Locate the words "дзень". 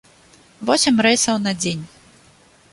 1.61-1.87